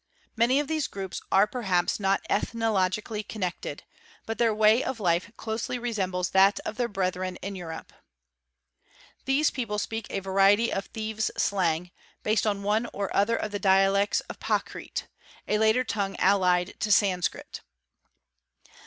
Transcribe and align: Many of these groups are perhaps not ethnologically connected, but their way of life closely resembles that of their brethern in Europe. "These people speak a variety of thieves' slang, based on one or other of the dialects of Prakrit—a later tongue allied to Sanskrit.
Many 0.35 0.59
of 0.59 0.67
these 0.67 0.87
groups 0.87 1.21
are 1.31 1.45
perhaps 1.45 1.99
not 1.99 2.25
ethnologically 2.27 3.21
connected, 3.21 3.83
but 4.25 4.39
their 4.39 4.51
way 4.51 4.83
of 4.83 4.99
life 4.99 5.31
closely 5.37 5.77
resembles 5.77 6.31
that 6.31 6.59
of 6.61 6.75
their 6.77 6.87
brethern 6.89 7.35
in 7.43 7.55
Europe. 7.55 7.93
"These 9.25 9.51
people 9.51 9.77
speak 9.77 10.07
a 10.09 10.19
variety 10.19 10.73
of 10.73 10.87
thieves' 10.87 11.29
slang, 11.37 11.91
based 12.23 12.47
on 12.47 12.63
one 12.63 12.87
or 12.93 13.15
other 13.15 13.35
of 13.35 13.51
the 13.51 13.59
dialects 13.59 14.21
of 14.21 14.39
Prakrit—a 14.39 15.59
later 15.59 15.83
tongue 15.83 16.15
allied 16.15 16.73
to 16.79 16.91
Sanskrit. 16.91 17.61